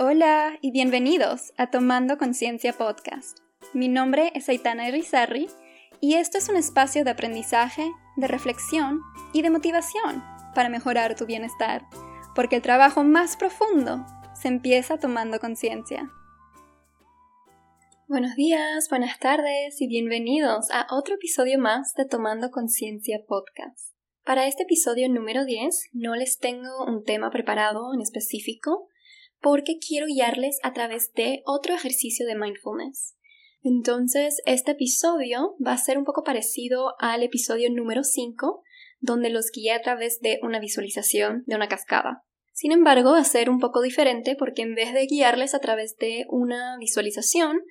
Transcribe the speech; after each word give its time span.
Hola 0.00 0.56
y 0.60 0.70
bienvenidos 0.70 1.52
a 1.56 1.72
Tomando 1.72 2.18
Conciencia 2.18 2.72
Podcast. 2.72 3.40
Mi 3.74 3.88
nombre 3.88 4.30
es 4.36 4.48
Aitana 4.48 4.86
Irizarry 4.86 5.48
y 6.00 6.14
esto 6.14 6.38
es 6.38 6.48
un 6.48 6.54
espacio 6.54 7.02
de 7.02 7.10
aprendizaje, 7.10 7.90
de 8.16 8.28
reflexión 8.28 9.00
y 9.32 9.42
de 9.42 9.50
motivación 9.50 10.22
para 10.54 10.68
mejorar 10.68 11.16
tu 11.16 11.26
bienestar, 11.26 11.82
porque 12.36 12.54
el 12.54 12.62
trabajo 12.62 13.02
más 13.02 13.36
profundo 13.36 14.06
se 14.40 14.46
empieza 14.46 14.98
tomando 14.98 15.40
conciencia. 15.40 16.08
Buenos 18.06 18.36
días, 18.36 18.88
buenas 18.88 19.18
tardes 19.18 19.80
y 19.80 19.88
bienvenidos 19.88 20.70
a 20.70 20.86
otro 20.92 21.16
episodio 21.16 21.58
más 21.58 21.94
de 21.94 22.04
Tomando 22.04 22.52
Conciencia 22.52 23.18
Podcast. 23.26 23.96
Para 24.24 24.46
este 24.46 24.62
episodio 24.62 25.08
número 25.08 25.44
10 25.44 25.88
no 25.92 26.14
les 26.14 26.38
tengo 26.38 26.84
un 26.86 27.02
tema 27.02 27.30
preparado 27.30 27.92
en 27.92 28.00
específico, 28.00 28.86
porque 29.40 29.78
quiero 29.78 30.06
guiarles 30.06 30.58
a 30.62 30.72
través 30.72 31.12
de 31.12 31.42
otro 31.44 31.74
ejercicio 31.74 32.26
de 32.26 32.34
mindfulness. 32.34 33.16
Entonces, 33.62 34.40
este 34.46 34.72
episodio 34.72 35.56
va 35.64 35.72
a 35.72 35.78
ser 35.78 35.98
un 35.98 36.04
poco 36.04 36.22
parecido 36.22 36.94
al 37.00 37.22
episodio 37.22 37.70
número 37.70 38.04
5, 38.04 38.62
donde 39.00 39.30
los 39.30 39.50
guié 39.52 39.72
a 39.72 39.82
través 39.82 40.20
de 40.20 40.38
una 40.42 40.60
visualización 40.60 41.42
de 41.46 41.56
una 41.56 41.68
cascada. 41.68 42.24
Sin 42.52 42.72
embargo, 42.72 43.12
va 43.12 43.20
a 43.20 43.24
ser 43.24 43.50
un 43.50 43.60
poco 43.60 43.82
diferente 43.82 44.36
porque 44.36 44.62
en 44.62 44.74
vez 44.74 44.92
de 44.92 45.06
guiarles 45.06 45.54
a 45.54 45.60
través 45.60 45.96
de 45.96 46.24
una 46.28 46.76
visualización, 46.78 47.62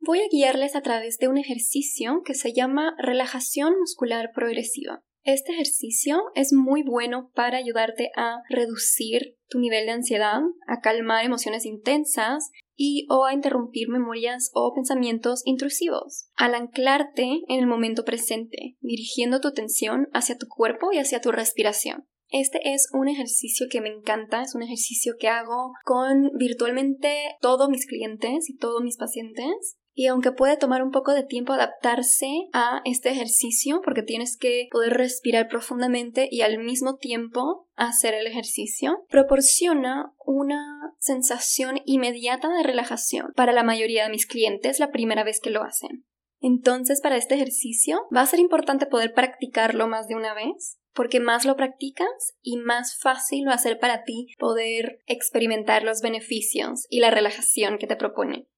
voy 0.00 0.18
a 0.20 0.28
guiarles 0.30 0.74
a 0.74 0.80
través 0.80 1.18
de 1.18 1.28
un 1.28 1.38
ejercicio 1.38 2.22
que 2.24 2.34
se 2.34 2.52
llama 2.52 2.94
relajación 2.98 3.78
muscular 3.78 4.30
progresiva. 4.34 5.02
Este 5.24 5.52
ejercicio 5.52 6.20
es 6.34 6.52
muy 6.52 6.82
bueno 6.82 7.30
para 7.32 7.58
ayudarte 7.58 8.10
a 8.16 8.42
reducir 8.48 9.36
tu 9.48 9.60
nivel 9.60 9.86
de 9.86 9.92
ansiedad, 9.92 10.40
a 10.66 10.80
calmar 10.80 11.24
emociones 11.24 11.64
intensas 11.64 12.50
y 12.74 13.06
o 13.08 13.24
a 13.24 13.32
interrumpir 13.32 13.88
memorias 13.88 14.50
o 14.52 14.74
pensamientos 14.74 15.42
intrusivos, 15.44 16.28
al 16.34 16.56
anclarte 16.56 17.42
en 17.48 17.60
el 17.60 17.68
momento 17.68 18.04
presente, 18.04 18.76
dirigiendo 18.80 19.40
tu 19.40 19.46
atención 19.46 20.08
hacia 20.12 20.38
tu 20.38 20.48
cuerpo 20.48 20.90
y 20.92 20.98
hacia 20.98 21.20
tu 21.20 21.30
respiración. 21.30 22.08
Este 22.28 22.72
es 22.72 22.88
un 22.92 23.06
ejercicio 23.06 23.66
que 23.70 23.80
me 23.80 23.90
encanta, 23.90 24.42
es 24.42 24.56
un 24.56 24.62
ejercicio 24.62 25.14
que 25.20 25.28
hago 25.28 25.72
con 25.84 26.30
virtualmente 26.34 27.14
todos 27.40 27.68
mis 27.68 27.86
clientes 27.86 28.48
y 28.48 28.56
todos 28.56 28.82
mis 28.82 28.96
pacientes 28.96 29.76
y 29.94 30.06
aunque 30.06 30.32
puede 30.32 30.56
tomar 30.56 30.82
un 30.82 30.90
poco 30.90 31.12
de 31.12 31.24
tiempo 31.24 31.52
adaptarse 31.52 32.48
a 32.52 32.80
este 32.84 33.10
ejercicio, 33.10 33.80
porque 33.84 34.02
tienes 34.02 34.36
que 34.38 34.68
poder 34.70 34.94
respirar 34.94 35.48
profundamente 35.48 36.28
y 36.30 36.40
al 36.42 36.58
mismo 36.58 36.96
tiempo 36.96 37.68
hacer 37.76 38.14
el 38.14 38.26
ejercicio, 38.26 39.04
proporciona 39.08 40.12
una 40.24 40.94
sensación 40.98 41.80
inmediata 41.84 42.48
de 42.48 42.62
relajación 42.62 43.32
para 43.36 43.52
la 43.52 43.64
mayoría 43.64 44.04
de 44.04 44.10
mis 44.10 44.26
clientes 44.26 44.80
la 44.80 44.90
primera 44.90 45.24
vez 45.24 45.40
que 45.40 45.50
lo 45.50 45.62
hacen. 45.62 46.04
Entonces, 46.40 47.00
para 47.00 47.16
este 47.16 47.36
ejercicio 47.36 48.00
va 48.14 48.22
a 48.22 48.26
ser 48.26 48.40
importante 48.40 48.86
poder 48.86 49.12
practicarlo 49.12 49.86
más 49.86 50.08
de 50.08 50.16
una 50.16 50.34
vez, 50.34 50.78
porque 50.92 51.20
más 51.20 51.44
lo 51.44 51.56
practicas 51.56 52.34
y 52.40 52.56
más 52.56 52.98
fácil 52.98 53.46
va 53.46 53.54
a 53.54 53.58
ser 53.58 53.78
para 53.78 54.02
ti 54.02 54.26
poder 54.38 54.98
experimentar 55.06 55.84
los 55.84 56.00
beneficios 56.00 56.86
y 56.88 57.00
la 57.00 57.10
relajación 57.10 57.78
que 57.78 57.86
te 57.86 57.96
propone. 57.96 58.48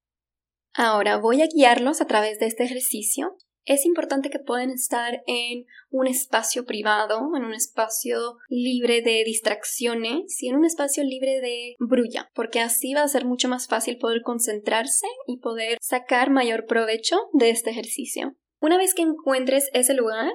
Ahora 0.75 1.19
voy 1.19 1.41
a 1.41 1.47
guiarlos 1.47 2.01
a 2.01 2.07
través 2.07 2.41
de 2.41 2.47
este 2.47 2.65
ejercicio. 2.65 3.37
Es 3.65 3.87
importante 3.87 4.29
que 4.29 4.41
puedan 4.41 4.71
estar 4.71 5.23
en 5.27 5.65
un 5.89 6.07
espacio 6.07 6.67
privado, 6.67 7.31
en 7.37 7.45
un 7.45 7.55
espacio 7.55 8.37
libre 8.49 9.01
de 9.01 9.23
distracciones 9.25 10.43
y 10.43 10.49
en 10.49 10.57
un 10.57 10.67
espacio 10.67 11.03
libre 11.05 11.41
de 11.41 11.77
brulla, 11.79 12.29
porque 12.35 12.61
así 12.61 12.93
va 12.93 13.03
a 13.03 13.09
ser 13.09 13.25
mucho 13.25 13.49
más 13.49 13.69
fácil 13.69 13.97
poder 13.99 14.21
concentrarse 14.23 15.07
y 15.27 15.39
poder 15.39 15.79
sacar 15.81 16.31
mayor 16.31 16.67
provecho 16.67 17.17
de 17.33 17.51
este 17.51 17.71
ejercicio. 17.71 18.35
Una 18.61 18.77
vez 18.77 18.95
que 18.95 19.03
encuentres 19.03 19.71
ese 19.73 19.95
lugar, 19.95 20.33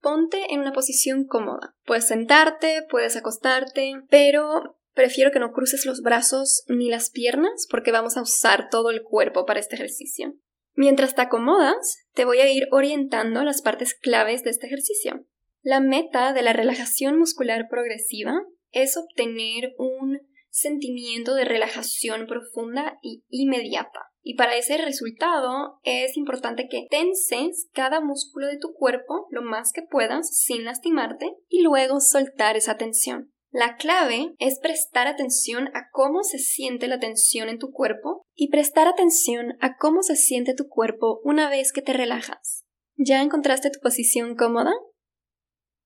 ponte 0.00 0.52
en 0.52 0.60
una 0.60 0.72
posición 0.72 1.24
cómoda. 1.24 1.74
Puedes 1.84 2.06
sentarte, 2.06 2.84
puedes 2.90 3.16
acostarte, 3.16 3.94
pero 4.08 4.76
Prefiero 4.94 5.30
que 5.30 5.38
no 5.38 5.52
cruces 5.52 5.86
los 5.86 6.02
brazos 6.02 6.64
ni 6.68 6.88
las 6.88 7.10
piernas 7.10 7.66
porque 7.70 7.92
vamos 7.92 8.16
a 8.16 8.22
usar 8.22 8.68
todo 8.70 8.90
el 8.90 9.02
cuerpo 9.02 9.46
para 9.46 9.60
este 9.60 9.76
ejercicio. 9.76 10.34
Mientras 10.74 11.14
te 11.14 11.22
acomodas, 11.22 11.98
te 12.14 12.24
voy 12.24 12.38
a 12.38 12.50
ir 12.50 12.66
orientando 12.70 13.42
las 13.44 13.62
partes 13.62 13.94
claves 13.94 14.42
de 14.42 14.50
este 14.50 14.66
ejercicio. 14.66 15.26
La 15.62 15.80
meta 15.80 16.32
de 16.32 16.42
la 16.42 16.52
relajación 16.52 17.18
muscular 17.18 17.68
progresiva 17.70 18.34
es 18.70 18.96
obtener 18.96 19.74
un 19.78 20.20
sentimiento 20.48 21.34
de 21.34 21.44
relajación 21.44 22.26
profunda 22.26 22.98
y 23.02 23.24
inmediata. 23.28 24.00
Y 24.22 24.34
para 24.34 24.56
ese 24.56 24.76
resultado 24.78 25.78
es 25.82 26.16
importante 26.16 26.68
que 26.68 26.86
tenses 26.90 27.68
cada 27.72 28.00
músculo 28.00 28.46
de 28.46 28.58
tu 28.58 28.72
cuerpo 28.72 29.26
lo 29.30 29.42
más 29.42 29.72
que 29.72 29.82
puedas 29.82 30.36
sin 30.36 30.64
lastimarte 30.64 31.34
y 31.48 31.62
luego 31.62 32.00
soltar 32.00 32.56
esa 32.56 32.76
tensión. 32.76 33.32
La 33.52 33.76
clave 33.76 34.34
es 34.38 34.58
prestar 34.60 35.06
atención 35.06 35.68
a 35.74 35.90
cómo 35.92 36.22
se 36.22 36.38
siente 36.38 36.88
la 36.88 36.98
tensión 36.98 37.50
en 37.50 37.58
tu 37.58 37.70
cuerpo 37.70 38.24
y 38.34 38.48
prestar 38.48 38.88
atención 38.88 39.58
a 39.60 39.76
cómo 39.76 40.02
se 40.02 40.16
siente 40.16 40.54
tu 40.54 40.68
cuerpo 40.68 41.20
una 41.22 41.50
vez 41.50 41.70
que 41.70 41.82
te 41.82 41.92
relajas. 41.92 42.64
¿Ya 42.96 43.20
encontraste 43.20 43.68
tu 43.68 43.78
posición 43.80 44.36
cómoda? 44.36 44.72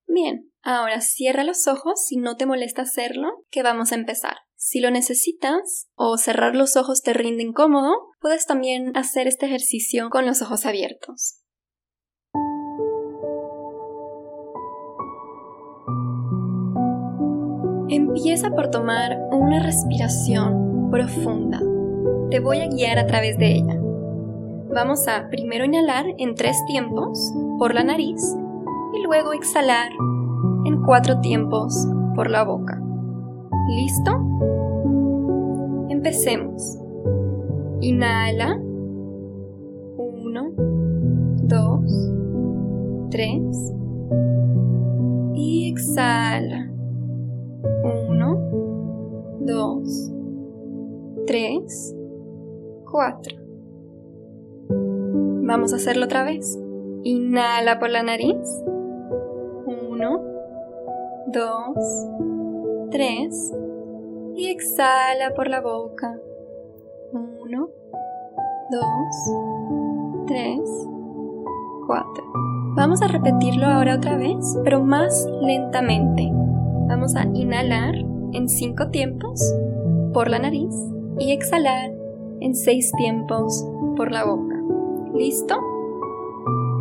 Bien, 0.07 0.49
ahora 0.61 1.01
cierra 1.01 1.43
los 1.43 1.67
ojos 1.67 2.05
si 2.05 2.15
no 2.15 2.37
te 2.37 2.45
molesta 2.45 2.83
hacerlo, 2.83 3.43
que 3.49 3.63
vamos 3.63 3.91
a 3.91 3.95
empezar. 3.95 4.37
Si 4.55 4.79
lo 4.79 4.89
necesitas 4.89 5.89
o 5.93 6.17
cerrar 6.17 6.55
los 6.55 6.77
ojos 6.77 7.01
te 7.01 7.11
rinde 7.11 7.43
incómodo, 7.43 7.91
puedes 8.21 8.45
también 8.45 8.95
hacer 8.95 9.27
este 9.27 9.45
ejercicio 9.45 10.09
con 10.09 10.25
los 10.25 10.41
ojos 10.41 10.65
abiertos. 10.65 11.41
Empieza 17.97 18.51
por 18.51 18.69
tomar 18.69 19.17
una 19.31 19.59
respiración 19.59 20.91
profunda. 20.91 21.59
Te 22.29 22.39
voy 22.39 22.59
a 22.59 22.67
guiar 22.67 22.99
a 22.99 23.07
través 23.07 23.39
de 23.39 23.55
ella. 23.55 23.75
Vamos 24.71 25.07
a 25.07 25.29
primero 25.31 25.65
inhalar 25.65 26.05
en 26.19 26.35
tres 26.35 26.63
tiempos 26.67 27.33
por 27.57 27.73
la 27.73 27.83
nariz 27.83 28.21
y 28.93 29.01
luego 29.01 29.33
exhalar 29.33 29.89
en 30.65 30.83
cuatro 30.83 31.21
tiempos 31.21 31.87
por 32.13 32.29
la 32.29 32.43
boca. 32.43 32.79
¿Listo? 33.69 34.11
Empecemos. 35.89 36.77
Inhala. 37.81 38.61
Uno, 39.97 40.51
dos, 41.47 42.11
tres. 43.09 43.73
Y 45.33 45.71
exhala. 45.71 46.76
1, 47.83 49.39
2, 49.41 50.11
3, 51.25 51.95
4. 52.91 53.37
Vamos 55.43 55.73
a 55.73 55.77
hacerlo 55.77 56.05
otra 56.05 56.23
vez. 56.23 56.59
Inhala 57.03 57.79
por 57.79 57.89
la 57.89 58.03
nariz. 58.03 58.37
1, 59.65 60.23
2, 61.27 62.07
3. 62.91 63.53
Y 64.35 64.49
exhala 64.49 65.33
por 65.35 65.47
la 65.47 65.61
boca. 65.61 66.19
1, 67.13 67.69
2, 68.71 68.83
3, 70.27 70.59
4. 71.87 72.23
Vamos 72.75 73.01
a 73.01 73.07
repetirlo 73.07 73.65
ahora 73.65 73.95
otra 73.95 74.17
vez, 74.17 74.57
pero 74.63 74.83
más 74.83 75.27
lentamente. 75.41 76.36
Vamos 76.87 77.15
a 77.17 77.25
inhalar 77.33 77.95
en 78.31 78.47
5 78.47 78.89
tiempos 78.91 79.41
por 80.13 80.29
la 80.29 80.39
nariz 80.39 80.73
y 81.19 81.31
exhalar 81.31 81.91
en 82.39 82.55
6 82.55 82.91
tiempos 82.97 83.65
por 83.97 84.11
la 84.11 84.23
boca. 84.23 84.55
¿Listo? 85.13 85.59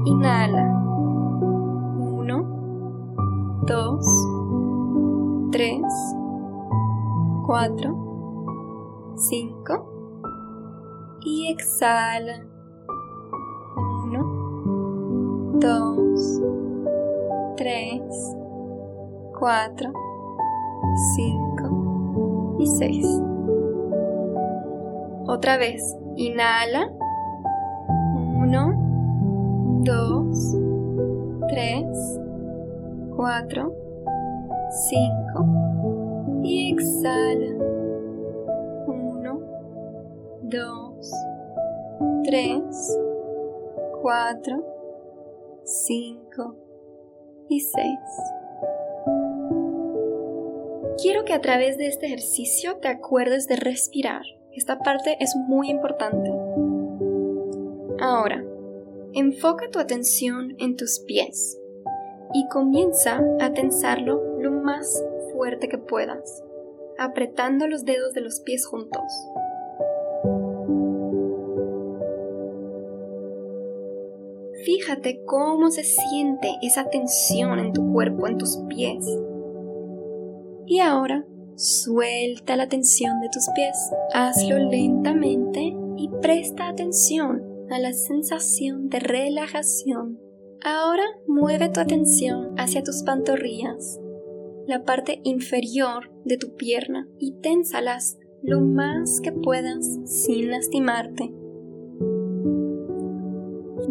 Inhala. 0.05 0.73
1, 1.99 3.63
2, 3.67 4.07
3, 5.51 5.83
4, 7.47 9.15
5 9.17 9.93
y 11.25 11.49
exhala. 11.51 12.47
1, 14.05 15.59
2, 15.61 16.43
3, 17.57 18.46
4, 19.39 19.93
5 21.17 22.57
y 22.59 22.67
6. 22.67 23.23
Otra 25.27 25.57
vez, 25.59 25.97
inhala. 26.17 26.91
1, 28.15 29.83
2, 29.85 30.57
3, 31.49 32.21
4, 33.17 33.73
5 34.89 36.43
y 36.43 36.73
exhala. 36.73 37.57
1, 38.87 39.41
dos, 40.43 41.13
tres, 42.25 42.99
cuatro, 44.01 44.63
cinco 45.65 46.55
y 47.49 47.61
seis. 47.61 47.99
Quiero 51.01 51.27
que 51.27 51.35
a 51.35 51.43
través 51.43 51.77
de 51.77 51.89
este 51.89 52.07
ejercicio 52.07 52.77
te 52.77 52.89
acuerdes 52.89 53.47
de 53.49 53.57
respirar. 53.57 54.23
Esta 54.55 54.79
parte 54.79 55.19
es 55.21 55.37
muy 55.37 55.69
importante. 55.69 56.31
Ahora, 58.01 58.43
enfoca 59.13 59.69
tu 59.71 59.79
atención 59.79 60.55
en 60.59 60.77
tus 60.77 61.01
pies 61.01 61.61
y 62.33 62.49
comienza 62.49 63.23
a 63.41 63.53
tensarlo 63.53 64.39
lo 64.41 64.51
más 64.53 65.05
fuerte 65.33 65.69
que 65.69 65.77
puedas, 65.77 66.43
apretando 66.99 67.69
los 67.69 67.85
dedos 67.85 68.15
de 68.15 68.23
los 68.23 68.41
pies 68.41 68.67
juntos. 68.67 69.05
Fíjate 74.65 75.23
cómo 75.27 75.71
se 75.71 75.85
siente 75.85 76.57
esa 76.63 76.89
tensión 76.89 77.59
en 77.59 77.75
tu 77.75 77.93
cuerpo, 77.93 78.27
en 78.27 78.39
tus 78.39 78.57
pies. 78.69 79.07
Y 80.67 80.81
ahora 80.81 81.25
suelta 81.57 82.57
la 82.57 82.69
tensión 82.69 83.21
de 83.21 83.29
tus 83.33 83.49
pies. 83.55 83.77
Hazlo 84.13 84.59
lentamente 84.59 85.75
y 85.97 86.11
presta 86.21 86.69
atención 86.69 87.43
a 87.71 87.79
la 87.79 87.93
sensación 87.93 88.89
de 88.89 89.01
relajación. 89.01 90.21
Ahora 90.63 91.05
mueve 91.27 91.69
tu 91.69 91.81
atención 91.81 92.55
hacia 92.59 92.83
tus 92.83 93.03
pantorrillas, 93.03 94.01
la 94.67 94.85
parte 94.85 95.21
inferior 95.23 96.11
de 96.25 96.39
tu 96.39 96.57
pierna, 96.57 97.09
y 97.19 97.33
ténsalas 97.41 98.19
lo 98.43 98.61
más 98.61 99.21
que 99.21 99.33
puedas 99.33 99.87
sin 100.05 100.51
lastimarte. 100.51 101.33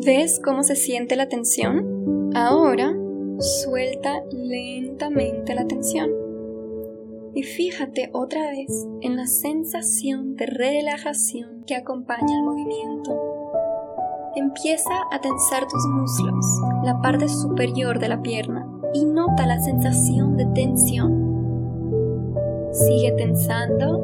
¿Ves 0.06 0.42
cómo 0.44 0.64
se 0.64 0.76
siente 0.76 1.16
la 1.16 1.30
tensión? 1.30 2.32
Ahora 2.36 2.94
suelta 3.40 4.24
lentamente 4.32 5.56
la 5.56 5.66
tensión. 5.66 6.25
Y 7.36 7.44
fíjate 7.44 8.10
otra 8.14 8.50
vez 8.50 8.88
en 9.02 9.18
la 9.18 9.28
sensación 9.28 10.38
de 10.38 10.46
relajación 10.46 11.66
que 11.68 11.76
acompaña 11.76 12.40
el 12.40 12.46
movimiento. 12.46 13.12
Empieza 14.36 14.94
a 15.12 15.20
tensar 15.20 15.68
tus 15.68 15.86
muslos, 15.88 16.46
la 16.86 17.02
parte 17.02 17.28
superior 17.28 18.00
de 18.00 18.08
la 18.08 18.22
pierna, 18.22 18.66
y 18.94 19.04
nota 19.04 19.46
la 19.46 19.60
sensación 19.60 20.38
de 20.38 20.46
tensión. 20.56 21.36
Sigue 22.72 23.12
tensando. 23.12 24.02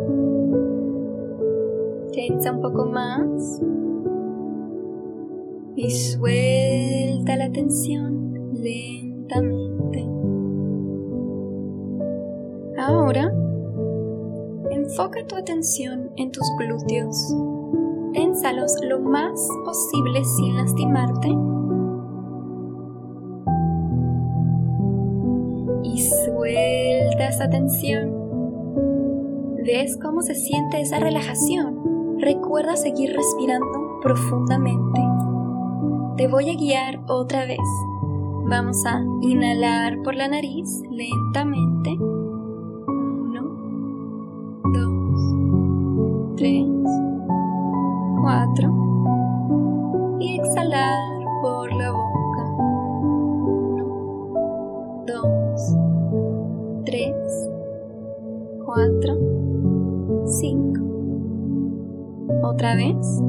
Tensa 2.11 2.51
un 2.51 2.61
poco 2.61 2.85
más 2.85 3.61
y 5.77 5.89
suelta 5.89 7.37
la 7.37 7.49
tensión 7.49 8.51
lentamente. 8.53 9.70
Ahora, 12.91 13.31
enfoca 14.69 15.25
tu 15.25 15.37
atención 15.37 16.11
en 16.17 16.29
tus 16.29 16.43
glúteos. 16.59 17.33
Ténsalos 18.11 18.75
lo 18.83 18.99
más 18.99 19.47
posible 19.63 20.21
sin 20.25 20.57
lastimarte. 20.57 21.29
Y 25.83 25.99
suelta 25.99 27.29
esa 27.29 27.49
tensión. 27.49 28.11
¿Ves 29.65 29.97
cómo 30.01 30.21
se 30.21 30.35
siente 30.35 30.81
esa 30.81 30.99
relajación? 30.99 32.17
Recuerda 32.19 32.75
seguir 32.75 33.13
respirando 33.15 33.99
profundamente. 34.01 34.99
Te 36.17 36.27
voy 36.27 36.49
a 36.49 36.55
guiar 36.55 36.99
otra 37.07 37.45
vez. 37.45 37.57
Vamos 38.49 38.85
a 38.85 39.01
inhalar 39.21 40.01
por 40.03 40.13
la 40.13 40.27
nariz 40.27 40.81
lentamente. 40.91 42.10
Vez. 62.75 63.21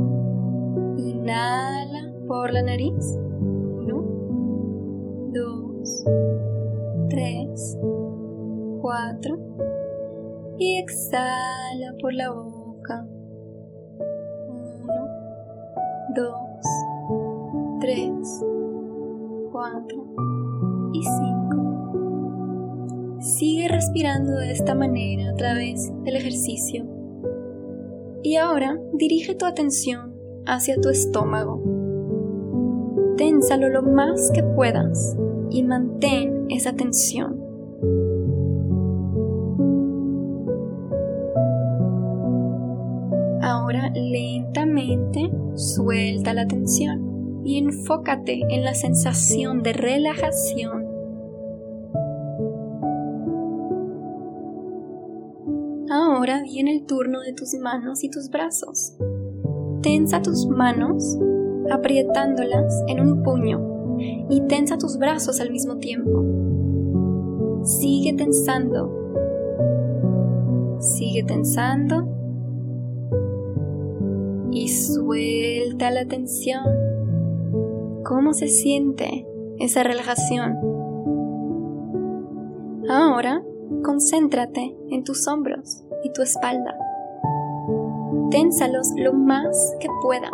Inhala 0.99 2.13
por 2.27 2.53
la 2.53 2.63
nariz. 2.63 3.19
Uno, 3.41 4.05
dos, 5.33 6.05
tres, 7.09 7.79
cuatro. 8.81 9.39
Y 10.59 10.79
exhala 10.79 11.95
por 12.01 12.15
la 12.15 12.31
boca. 12.31 13.07
Uno, 14.49 15.09
dos, 16.15 16.67
tres, 17.81 18.45
cuatro 19.51 20.05
y 20.93 21.03
cinco. 21.03 21.43
Sigue 23.21 23.69
respirando 23.69 24.33
de 24.33 24.53
esta 24.53 24.75
manera 24.75 25.31
a 25.31 25.35
través 25.35 25.93
del 26.05 26.17
ejercicio. 26.17 27.02
Y 28.23 28.37
ahora 28.37 28.79
dirige 28.95 29.35
tu 29.35 29.47
atención 29.47 30.15
hacia 30.47 30.81
tu 30.81 30.89
estómago 30.89 31.83
ténsalo 33.23 33.69
lo 33.69 33.83
más 33.83 34.33
que 34.35 34.43
puedas 34.43 35.17
y 35.51 35.63
mantén 35.63 36.47
esa 36.49 36.73
tensión. 36.73 37.41
Ahora 43.41 43.93
lentamente 43.95 45.31
suelta 45.55 46.35
la 46.35 46.49
tensión 46.49 47.43
y 47.45 47.59
enfócate 47.59 48.41
en 48.51 48.65
la 48.65 48.75
sensación 48.75 49.63
de 49.63 49.73
relajación. 49.73 50.82
Viene 56.53 56.75
el 56.75 56.85
turno 56.85 57.21
de 57.23 57.33
tus 57.33 57.55
manos 57.55 58.05
y 58.05 58.11
tus 58.11 58.29
brazos. 58.29 58.95
Tensa 59.81 60.21
tus 60.21 60.47
manos 60.47 61.19
aprietándolas 61.71 62.85
en 62.89 63.01
un 63.01 63.23
puño 63.23 63.97
y 64.29 64.43
tensa 64.49 64.77
tus 64.77 64.99
brazos 64.99 65.41
al 65.41 65.51
mismo 65.51 65.79
tiempo. 65.79 66.23
Sigue 67.65 68.13
tensando. 68.13 68.93
Sigue 70.79 71.23
tensando. 71.23 72.07
Y 74.51 74.69
suelta 74.69 75.91
la 75.91 76.05
tensión. 76.05 76.67
¿Cómo 78.05 78.35
se 78.35 78.49
siente 78.49 79.27
esa 79.59 79.85
relajación? 79.85 80.59
Ahora, 82.91 83.43
concéntrate 83.83 84.77
en 84.91 85.03
tus 85.03 85.27
hombros 85.27 85.82
tu 86.13 86.23
espalda. 86.23 86.77
Ténsalos 88.31 88.89
lo 88.97 89.13
más 89.13 89.77
que 89.81 89.89
puedas 90.03 90.31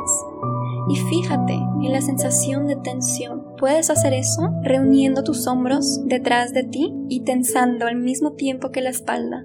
y 0.89 0.97
fíjate 0.97 1.53
en 1.53 1.93
la 1.93 2.01
sensación 2.01 2.67
de 2.67 2.77
tensión. 2.77 3.55
Puedes 3.59 3.91
hacer 3.91 4.15
eso 4.15 4.51
reuniendo 4.63 5.23
tus 5.23 5.47
hombros 5.47 6.01
detrás 6.07 6.53
de 6.55 6.65
ti 6.65 6.95
y 7.09 7.21
tensando 7.21 7.87
al 7.87 7.97
mismo 7.97 8.33
tiempo 8.33 8.71
que 8.71 8.81
la 8.81 8.91
espalda. 8.91 9.45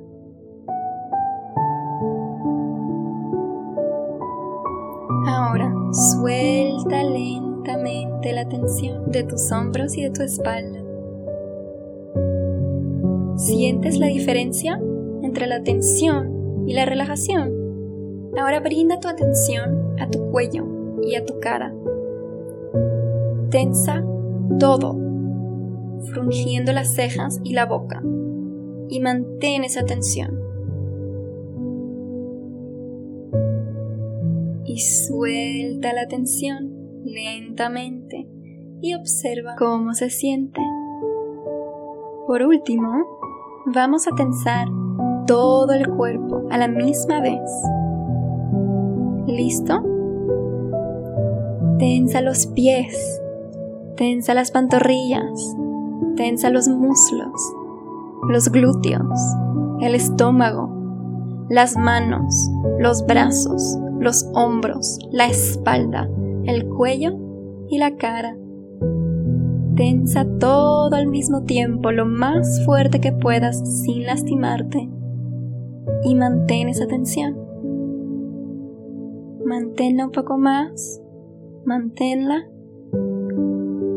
Ahora 5.27 5.73
suelta 5.91 7.03
lentamente 7.03 8.31
la 8.31 8.47
tensión 8.47 9.11
de 9.11 9.23
tus 9.23 9.51
hombros 9.51 9.97
y 9.97 10.03
de 10.03 10.09
tu 10.11 10.21
espalda. 10.21 10.79
¿Sientes 13.35 13.97
la 13.97 14.07
diferencia 14.07 14.79
entre 15.33 15.47
la 15.47 15.63
tensión 15.63 16.67
y 16.67 16.75
la 16.75 16.85
relajación? 16.85 17.51
Ahora 18.37 18.59
brinda 18.59 18.99
tu 18.99 19.07
atención 19.07 19.95
a 19.99 20.07
tu 20.07 20.29
cuello 20.29 20.63
y 21.01 21.15
a 21.15 21.25
tu 21.25 21.39
cara. 21.39 21.73
Tensa 23.49 24.05
todo, 24.59 24.95
frungiendo 26.11 26.71
las 26.71 26.93
cejas 26.93 27.41
y 27.43 27.53
la 27.53 27.65
boca, 27.65 28.03
y 28.89 28.99
mantén 28.99 29.63
esa 29.63 29.83
tensión. 29.85 30.39
Y 34.65 34.81
suelta 34.81 35.93
la 35.93 36.07
tensión 36.07 37.01
lentamente 37.05 38.27
y 38.81 38.93
observa 38.93 39.55
cómo 39.57 39.95
se 39.95 40.11
siente. 40.11 40.61
Por 42.27 42.43
último, 42.43 43.19
vamos 43.73 44.07
a 44.07 44.15
tensar 44.15 44.67
todo 45.25 45.71
el 45.73 45.87
cuerpo 45.89 46.43
a 46.49 46.57
la 46.57 46.67
misma 46.67 47.21
vez 47.21 47.41
¿Listo? 49.27 49.81
Tensa 51.79 52.21
los 52.21 52.45
pies, 52.47 53.21
tensa 53.95 54.33
las 54.33 54.51
pantorrillas, 54.51 55.55
tensa 56.17 56.49
los 56.49 56.67
muslos, 56.67 57.31
los 58.29 58.49
glúteos, 58.49 59.19
el 59.79 59.95
estómago, 59.95 60.69
las 61.49 61.77
manos, 61.77 62.49
los 62.79 63.05
brazos, 63.05 63.79
los 63.99 64.29
hombros, 64.33 64.99
la 65.11 65.27
espalda, 65.27 66.09
el 66.43 66.67
cuello 66.67 67.17
y 67.69 67.77
la 67.77 67.95
cara. 67.95 68.35
Tensa 69.75 70.25
todo 70.37 70.93
al 70.95 71.07
mismo 71.07 71.43
tiempo 71.43 71.91
lo 71.91 72.05
más 72.05 72.63
fuerte 72.65 72.99
que 72.99 73.13
puedas 73.13 73.83
sin 73.83 74.05
lastimarte 74.05 74.89
y 76.05 76.15
mantén 76.15 76.69
esa 76.69 76.87
tensión. 76.87 77.37
Manténla 79.45 80.05
un 80.05 80.11
poco 80.11 80.37
más, 80.37 81.01
manténla 81.65 82.49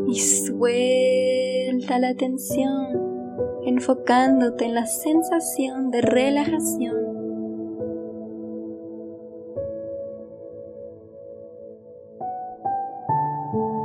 y 0.07 0.15
suelta 0.19 1.99
la 1.99 2.13
tensión, 2.15 2.99
enfocándote 3.65 4.65
en 4.65 4.75
la 4.75 4.85
sensación 4.85 5.91
de 5.91 6.01
relajación 6.01 7.07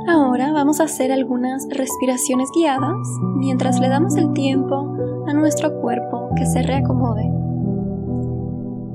Ahora 0.07 0.51
vamos 0.51 0.79
a 0.81 0.83
hacer 0.83 1.11
algunas 1.11 1.65
respiraciones 1.69 2.49
guiadas 2.53 3.07
mientras 3.35 3.79
le 3.79 3.87
damos 3.87 4.17
el 4.17 4.33
tiempo 4.33 4.95
a 5.27 5.33
nuestro 5.33 5.79
cuerpo 5.79 6.29
que 6.35 6.45
se 6.45 6.61
reacomode. 6.61 7.42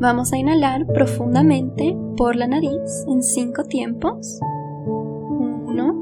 Vamos 0.01 0.33
a 0.33 0.39
inhalar 0.39 0.87
profundamente 0.87 1.99
por 2.17 2.37
la 2.37 2.47
nariz 2.47 3.05
en 3.09 3.21
cinco 3.21 3.65
tiempos. 3.65 4.39
1, 4.87 5.93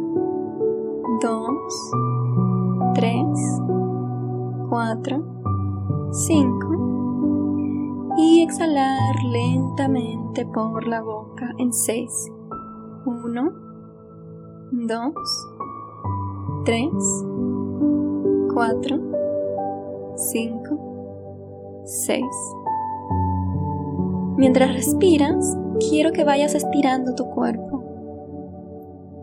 2, 1.22 1.50
3, 2.94 3.24
4, 4.68 5.24
5. 6.12 8.14
Y 8.18 8.42
exhalar 8.42 9.14
lentamente 9.32 10.44
por 10.44 10.86
la 10.86 11.00
boca 11.00 11.54
en 11.56 11.72
6. 11.72 12.30
1, 13.06 13.52
2, 14.72 15.14
3, 16.66 16.90
4, 18.52 19.00
5, 20.16 21.82
6. 21.86 22.26
Mientras 24.36 24.74
respiras, 24.74 25.56
quiero 25.88 26.12
que 26.12 26.24
vayas 26.24 26.54
estirando 26.54 27.14
tu 27.14 27.30
cuerpo. 27.30 27.82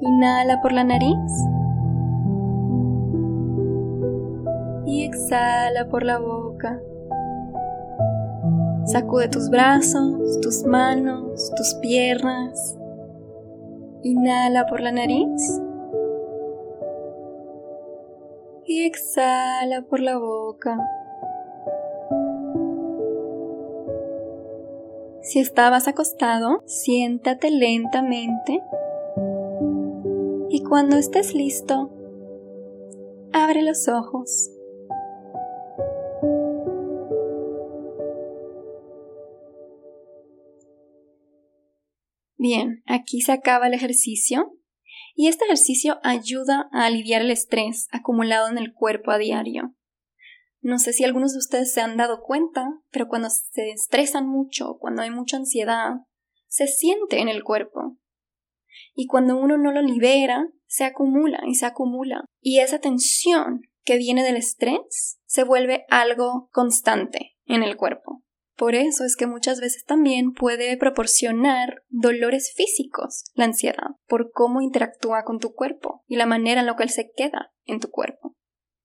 Inhala 0.02 0.62
por 0.62 0.72
la 0.72 0.84
nariz 0.84 1.32
y 4.86 5.06
exhala 5.06 5.88
por 5.90 6.04
la 6.04 6.20
boca. 6.20 6.82
Sacude 8.86 9.30
tus 9.30 9.50
brazos, 9.50 10.40
tus 10.42 10.66
manos, 10.66 11.54
tus 11.56 11.74
piernas 11.76 12.78
Inhala 14.06 14.66
por 14.68 14.82
la 14.82 14.92
nariz. 14.92 15.62
Y 18.66 18.86
exhala 18.86 19.84
por 19.84 20.02
la 20.02 20.18
boca. 20.18 20.78
Si 25.34 25.40
estabas 25.40 25.88
acostado, 25.88 26.62
siéntate 26.68 27.50
lentamente 27.50 28.62
y 30.48 30.62
cuando 30.62 30.96
estés 30.96 31.34
listo, 31.34 31.90
abre 33.34 33.64
los 33.64 33.88
ojos. 33.88 34.52
Bien, 42.38 42.84
aquí 42.86 43.22
se 43.22 43.32
acaba 43.32 43.66
el 43.66 43.74
ejercicio 43.74 44.56
y 45.16 45.30
este 45.30 45.46
ejercicio 45.46 45.98
ayuda 46.04 46.70
a 46.72 46.86
aliviar 46.86 47.24
el 47.24 47.32
estrés 47.32 47.88
acumulado 47.92 48.50
en 48.50 48.60
el 48.60 48.72
cuerpo 48.72 49.10
a 49.10 49.18
diario. 49.18 49.74
No 50.64 50.80
sé 50.80 50.94
si 50.94 51.04
algunos 51.04 51.34
de 51.34 51.40
ustedes 51.40 51.74
se 51.74 51.82
han 51.82 51.98
dado 51.98 52.22
cuenta, 52.22 52.66
pero 52.90 53.10
cuando 53.10 53.30
se 53.30 53.72
estresan 53.72 54.28
mucho, 54.28 54.78
cuando 54.80 55.02
hay 55.02 55.12
mucha 55.12 55.36
ansiedad, 55.36 55.92
se 56.48 56.68
siente 56.68 57.20
en 57.20 57.28
el 57.28 57.44
cuerpo. 57.44 57.98
Y 58.96 59.08
cuando 59.08 59.36
uno 59.36 59.58
no 59.58 59.74
lo 59.74 59.82
libera, 59.82 60.48
se 60.66 60.86
acumula 60.86 61.42
y 61.46 61.56
se 61.56 61.66
acumula. 61.66 62.24
Y 62.40 62.60
esa 62.60 62.80
tensión 62.80 63.64
que 63.84 63.98
viene 63.98 64.24
del 64.24 64.38
estrés 64.38 65.20
se 65.26 65.44
vuelve 65.44 65.84
algo 65.90 66.48
constante 66.54 67.36
en 67.46 67.62
el 67.62 67.76
cuerpo. 67.76 68.24
Por 68.56 68.74
eso 68.74 69.04
es 69.04 69.18
que 69.18 69.28
muchas 69.28 69.60
veces 69.60 69.84
también 69.84 70.32
puede 70.32 70.78
proporcionar 70.78 71.84
dolores 71.90 72.54
físicos 72.56 73.26
la 73.34 73.46
ansiedad, 73.46 73.98
por 74.08 74.32
cómo 74.32 74.62
interactúa 74.62 75.24
con 75.26 75.40
tu 75.40 75.54
cuerpo 75.54 76.04
y 76.08 76.16
la 76.16 76.26
manera 76.26 76.62
en 76.62 76.68
la 76.68 76.76
él 76.80 76.90
se 76.90 77.12
queda 77.14 77.52
en 77.66 77.82
tu 77.82 77.90
cuerpo. 77.90 78.38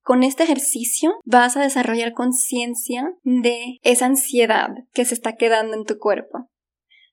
Con 0.09 0.23
este 0.23 0.45
ejercicio 0.45 1.17
vas 1.27 1.59
a 1.59 1.61
desarrollar 1.61 2.15
conciencia 2.15 3.12
de 3.25 3.77
esa 3.83 4.07
ansiedad 4.07 4.71
que 4.95 5.05
se 5.05 5.12
está 5.12 5.37
quedando 5.37 5.77
en 5.77 5.85
tu 5.85 5.99
cuerpo. 5.99 6.49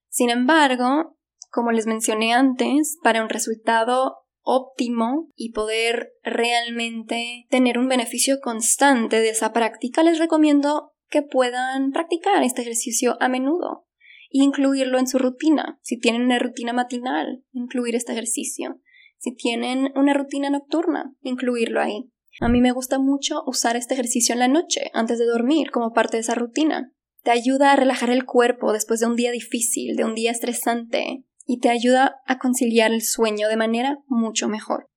Sin 0.08 0.30
embargo, 0.30 1.18
como 1.52 1.74
les 1.74 1.88
mencioné 1.88 2.32
antes, 2.32 2.98
para 3.04 3.22
un 3.22 3.28
resultado 3.28 4.20
óptimo 4.44 5.28
y 5.36 5.52
poder 5.52 6.14
realmente 6.24 7.48
tener 7.50 7.80
un 7.80 7.90
beneficio 7.90 8.40
constante 8.40 9.20
de 9.20 9.32
esa 9.32 9.52
práctica, 9.52 10.02
les 10.02 10.18
recomiendo 10.18 10.94
que 11.10 11.22
puedan 11.22 11.92
practicar 11.92 12.44
este 12.44 12.62
ejercicio 12.62 13.18
a 13.20 13.28
menudo 13.28 13.88
e 14.30 14.42
incluirlo 14.42 15.00
en 15.00 15.08
su 15.08 15.20
rutina. 15.20 15.80
Si 15.82 16.00
tienen 16.00 16.22
una 16.22 16.40
rutina 16.40 16.72
matinal, 16.72 17.44
incluir 17.52 17.94
este 17.94 18.14
ejercicio. 18.14 18.80
Si 19.18 19.36
tienen 19.36 19.92
una 19.96 20.14
rutina 20.14 20.50
nocturna, 20.50 21.14
incluirlo 21.24 21.82
ahí. 21.82 22.10
A 22.42 22.50
mí 22.50 22.60
me 22.60 22.72
gusta 22.72 23.00
mucho 23.00 23.44
usar 23.46 23.78
este 23.78 23.94
ejercicio 23.94 24.34
en 24.34 24.40
la 24.40 24.48
noche, 24.48 24.92
antes 24.94 25.20
de 25.20 25.26
dormir, 25.26 25.72
como 25.72 25.94
parte 25.94 26.18
de 26.18 26.22
esa 26.22 26.36
rutina. 26.36 26.92
Te 27.24 27.32
ayuda 27.32 27.72
a 27.72 27.76
relajar 27.76 28.10
el 28.10 28.26
cuerpo 28.26 28.74
después 28.74 29.00
de 29.00 29.08
un 29.08 29.16
día 29.16 29.32
difícil, 29.32 29.96
de 29.96 30.04
un 30.04 30.16
día 30.16 30.32
estresante, 30.32 31.24
y 31.46 31.60
te 31.60 31.70
ayuda 31.70 32.22
a 32.26 32.38
conciliar 32.38 32.92
el 32.92 33.02
sueño 33.02 33.48
de 33.48 33.56
manera 33.56 34.00
mucho 34.08 34.50
mejor. 34.50 34.90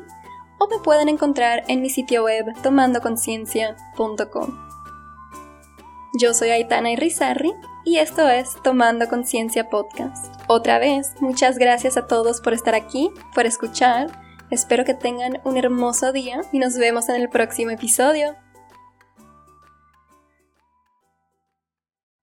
o 0.61 0.69
me 0.69 0.79
pueden 0.85 1.09
encontrar 1.09 1.65
en 1.69 1.81
mi 1.81 1.89
sitio 1.89 2.25
web 2.25 2.45
tomandoconciencia.com. 2.63 4.69
Yo 6.21 6.35
soy 6.35 6.51
Aitana 6.51 6.91
Irizarry 6.91 7.55
y 7.89 7.97
esto 7.97 8.29
es 8.29 8.51
Tomando 8.63 9.09
Conciencia 9.09 9.71
Podcast. 9.71 10.35
Otra 10.47 10.79
vez, 10.79 11.15
muchas 11.21 11.57
gracias 11.57 11.97
a 11.97 12.07
todos 12.07 12.43
por 12.43 12.53
estar 12.53 12.75
aquí, 12.75 13.11
por 13.35 13.47
escuchar. 13.47 14.11
Espero 14.51 14.85
que 14.85 14.93
tengan 14.93 15.41
un 15.45 15.57
hermoso 15.57 16.13
día 16.13 16.43
y 16.53 16.59
nos 16.59 16.77
vemos 16.77 17.09
en 17.09 17.17
el 17.17 17.31
próximo 17.31 17.71
episodio. 17.71 18.37